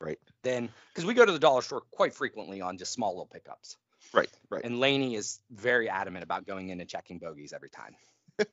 [0.00, 0.18] Right.
[0.42, 3.76] Then, because we go to the dollar store quite frequently on just small little pickups.
[4.12, 4.30] Right.
[4.50, 4.64] Right.
[4.64, 7.96] And Laney is very adamant about going in and checking bogeys every time.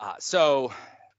[0.00, 0.72] uh, so,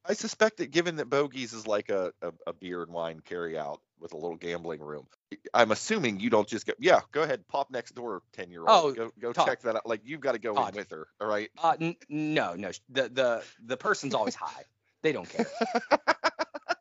[0.07, 3.57] I suspect that given that Bogies is like a, a, a beer and wine carry
[3.57, 5.07] out with a little gambling room,
[5.53, 8.69] I'm assuming you don't just go, yeah, go ahead, pop next door, 10 year old.
[8.69, 9.47] Oh, go go Todd.
[9.47, 9.85] check that out.
[9.87, 10.73] Like you've got to go Todd.
[10.73, 11.07] in with her.
[11.21, 11.49] All right.
[11.63, 14.63] uh, n- no, no, the the the person's always high.
[15.01, 15.45] They don't care.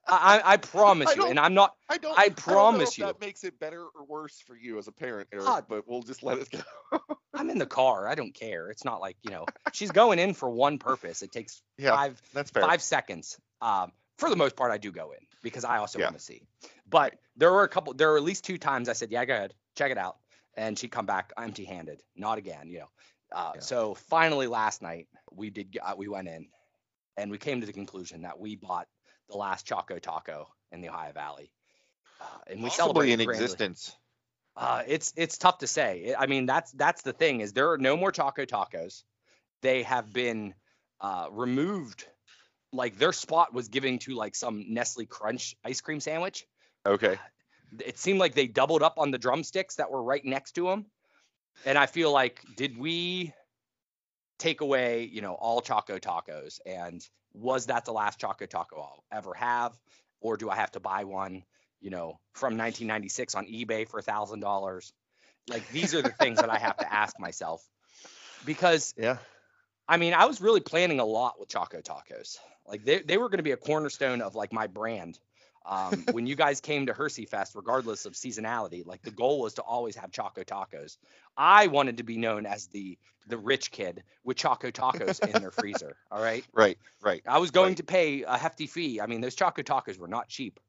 [0.07, 1.75] I, I promise I you, and I'm not.
[1.89, 2.17] I don't.
[2.17, 3.05] I I don't know promise if you.
[3.07, 5.45] that makes it better or worse for you as a parent, Eric.
[5.47, 5.63] Ah.
[5.67, 6.99] but we'll just let it go.
[7.35, 8.07] I'm in the car.
[8.07, 8.69] I don't care.
[8.71, 11.23] It's not like you know she's going in for one purpose.
[11.23, 12.63] It takes Yeah, five that's fair.
[12.63, 13.39] five seconds.
[13.61, 16.07] Um, for the most part, I do go in because I also Yeah.
[16.07, 16.43] want to see.
[16.89, 17.95] But there were a couple.
[17.95, 20.19] There were at least two times I said, "Yeah, go ahead, check it out,"
[20.55, 22.03] and she'd come back empty-handed.
[22.17, 22.91] Not again, you know.
[23.31, 23.61] Uh, Yeah.
[23.61, 25.79] So finally, last night we did.
[25.81, 26.49] Uh, we went in,
[27.17, 28.89] and we came to the conclusion that we bought
[29.29, 31.53] the last Choco Taco in the Ohio Valley,
[32.21, 33.45] uh, and we Possibly celebrated in grandly.
[33.45, 33.97] existence.
[34.57, 36.15] Uh, it's it's tough to say.
[36.17, 39.03] I mean, that's that's the thing is there are no more Choco Tacos.
[39.63, 40.55] They have been
[41.01, 42.07] uh, removed.
[42.75, 46.47] Like their spot was giving to like some Nestle Crunch ice cream sandwich.
[46.87, 47.15] Okay.
[47.15, 47.17] Uh,
[47.85, 50.87] it seemed like they doubled up on the drumsticks that were right next to them.
[51.65, 53.33] And I feel like, did we
[54.39, 56.61] take away, you know, all Choco Tacos?
[56.67, 59.77] And was that the last Choco Taco I'll ever have?
[60.21, 61.45] Or do I have to buy one,
[61.81, 64.93] you know, from 1996 on eBay for a thousand dollars?
[65.49, 67.65] Like these are the things that I have to ask myself.
[68.45, 69.19] Because Yeah.
[69.87, 72.39] I mean, I was really planning a lot with Choco Tacos.
[72.67, 75.19] Like they, they were going to be a cornerstone of like my brand.
[75.67, 79.55] Um, when you guys came to Hershey Fest, regardless of seasonality, like the goal was
[79.55, 80.97] to always have Choco Tacos.
[81.37, 85.51] I wanted to be known as the the rich kid with Choco Tacos in their
[85.51, 85.97] freezer.
[86.11, 86.45] All right.
[86.53, 86.77] Right.
[87.03, 87.23] Right.
[87.27, 87.77] I was going Right.
[87.79, 89.01] to pay a hefty fee.
[89.01, 90.61] I mean, those Choco Tacos were not cheap.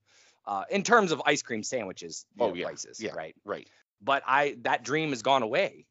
[0.46, 3.12] Uh, in terms of ice cream sandwiches, Oh, yeah, prices, yeah.
[3.16, 3.36] right?
[3.44, 3.68] Right.
[4.02, 5.86] but I that dream has gone away.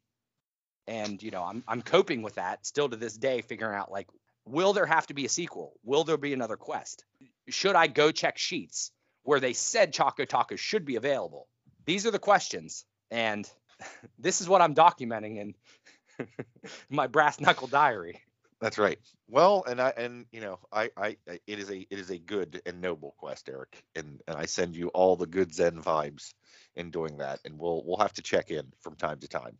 [0.87, 4.07] And you know, I'm I'm coping with that still to this day, figuring out like,
[4.45, 5.73] will there have to be a sequel?
[5.83, 7.03] Will there be another quest?
[7.49, 8.91] Should I go check Sheetz
[9.23, 11.47] where they said Choco Taco should be available?
[11.85, 13.49] These are the questions, and
[14.19, 16.27] this is what I'm documenting in
[16.89, 18.21] my brass knuckle diary.
[18.61, 18.97] That's right.
[19.27, 22.61] Well, and I and you know, I I- it is a it is a good
[22.65, 26.33] and noble quest, Eric, and and I send you all the good Zen vibes
[26.75, 29.57] in doing that, and we'll we'll have to check in from time to time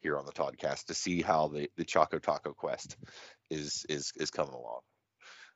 [0.00, 2.96] here on the podcast to see how the the Choco Taco quest
[3.50, 4.80] is is is coming along.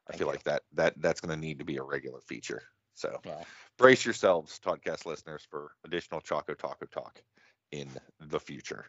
[0.09, 0.33] I Thank feel you.
[0.33, 2.63] like that that that's going to need to be a regular feature.
[2.95, 3.43] So Yeah.
[3.79, 7.23] brace yourselves, podcast listeners, for additional Choco Taco talk
[7.71, 7.89] in
[8.21, 8.87] the future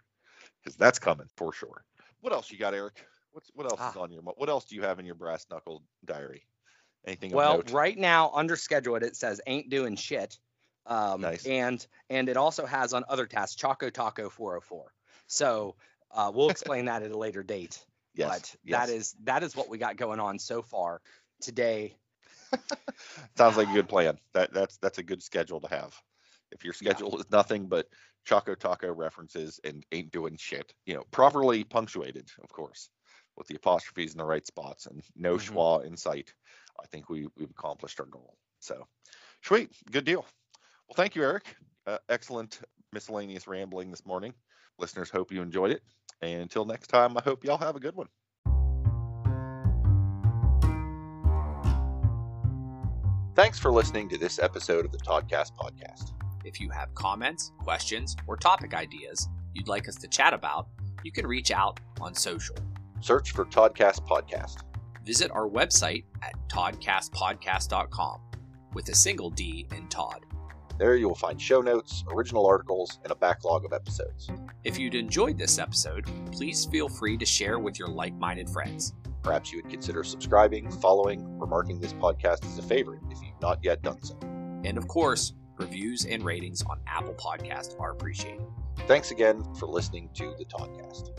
[0.61, 1.85] because that's coming for sure.
[2.21, 3.05] What else you got, Eric?
[3.31, 4.01] What's what else is Ah.
[4.01, 6.47] on your what else do you have in your brass knuckle diary?
[7.05, 10.39] Anything Well, right now under schedule it says ain't doing shit.
[10.85, 11.45] Um, Nice.
[11.45, 14.93] And and it also has on other tasks Choco Taco 404.
[15.33, 15.75] So
[16.11, 17.83] uh, we'll explain that at a later date.
[18.15, 18.29] Yes.
[18.29, 18.87] but yes.
[18.87, 21.01] that is that is what we got going on so far
[21.41, 21.95] today.
[23.35, 24.19] sounds like a good plan.
[24.33, 25.99] That that's that's a good schedule to have.
[26.51, 26.91] If your Yeah.
[26.91, 27.87] schedule is nothing but
[28.25, 32.89] Choco Taco references and ain't doing shit, you know, properly punctuated, of course,
[33.35, 35.53] with the apostrophes in the right spots and no Mhm.
[35.53, 36.31] schwa in sight,
[36.79, 38.37] I think we we've accomplished our goal.
[38.59, 38.87] So,
[39.41, 40.27] sweet, good deal.
[40.87, 41.55] Well, thank you, Eric.
[41.87, 44.35] Uh, excellent miscellaneous rambling this morning.
[44.79, 45.81] Listeners, hope you enjoyed it.
[46.21, 48.07] And until next time, I hope y'all have a good one.
[53.35, 56.11] Thanks for listening to this episode of the Toddcast podcast.
[56.45, 60.67] If you have comments, questions, or topic ideas you'd like us to chat about,
[61.03, 62.55] you can reach out on social.
[63.01, 64.63] Search for Toddcast Podcast.
[65.03, 68.21] Visit our website at toddcastpodcast.com
[68.73, 70.25] with a single D in Todd.
[70.77, 74.29] There you will find show notes, original articles, and a backlog of episodes.
[74.63, 78.93] If you'd enjoyed this episode, please feel free to share with your like minded friends.
[79.21, 83.39] Perhaps you would consider subscribing, following, or marking this podcast as a favorite if you've
[83.41, 84.17] not yet done so.
[84.65, 88.45] And of course, reviews and ratings on Apple Podcast are appreciated.
[88.87, 91.11] Thanks again for listening to the Toddcast.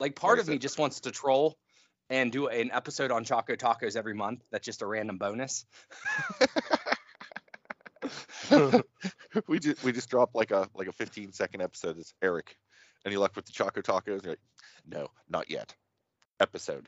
[0.00, 1.56] Like part of me just wants to troll
[2.12, 4.44] and do an episode on Choco Tacos every month.
[4.52, 5.64] That's just a random bonus.
[9.48, 11.98] we just we just dropped like a like a 15 second episode.
[11.98, 12.54] It's Eric.
[13.06, 14.26] Any luck with the Choco Tacos?
[14.26, 14.38] Like,
[14.86, 15.74] no, not yet.
[16.38, 16.86] Episode.